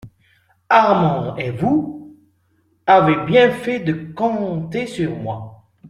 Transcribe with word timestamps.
Armand 0.69 1.35
et 1.37 1.51
vous 1.51 2.17
avez 2.87 3.23
bien 3.27 3.51
fait 3.51 3.79
de 3.79 3.93
compter 4.11 4.87
sur 4.87 5.15
moi. 5.15 5.67